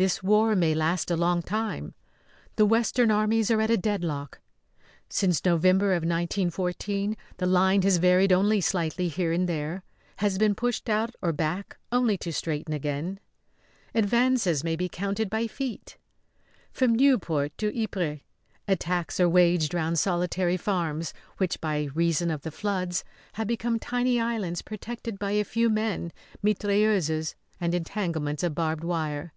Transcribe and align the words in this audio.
This 0.00 0.22
war 0.22 0.54
may 0.54 0.74
last 0.76 1.10
a 1.10 1.16
long 1.16 1.42
time; 1.42 1.92
the 2.54 2.64
western 2.64 3.10
armies 3.10 3.50
are 3.50 3.60
at 3.60 3.68
a 3.68 3.76
deadlock. 3.76 4.38
Since 5.08 5.44
November 5.44 5.90
of 5.90 6.02
1914 6.04 7.16
the 7.38 7.46
line 7.46 7.82
has 7.82 7.96
varied 7.96 8.30
only 8.30 8.60
slightly 8.60 9.08
here 9.08 9.32
and 9.32 9.48
there; 9.48 9.82
has 10.18 10.38
been 10.38 10.54
pushed 10.54 10.88
out 10.88 11.16
or 11.20 11.32
back 11.32 11.78
only 11.90 12.16
to 12.18 12.32
straighten 12.32 12.72
again. 12.72 13.18
Advances 13.92 14.62
may 14.62 14.76
be 14.76 14.88
counted 14.88 15.28
by 15.28 15.48
feet. 15.48 15.96
From 16.72 16.94
Nieuport 16.94 17.50
to 17.58 17.76
Ypres 17.82 18.20
attacks 18.68 19.18
are 19.18 19.28
waged 19.28 19.74
round 19.74 19.98
solitary 19.98 20.56
farms 20.56 21.12
which, 21.38 21.60
by 21.60 21.88
reason 21.92 22.30
of 22.30 22.42
the 22.42 22.52
floods, 22.52 23.02
have 23.32 23.48
become 23.48 23.80
tiny 23.80 24.20
islands 24.20 24.62
protected 24.62 25.18
by 25.18 25.32
a 25.32 25.42
few 25.42 25.68
men, 25.68 26.12
mitrailleuses, 26.40 27.34
and 27.60 27.74
entanglements 27.74 28.44
of 28.44 28.54
barbed 28.54 28.84
wire. 28.84 29.32